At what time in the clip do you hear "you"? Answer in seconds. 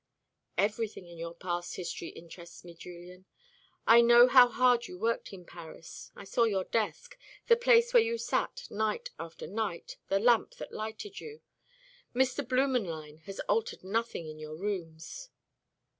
4.87-4.97, 8.01-8.17, 11.19-11.41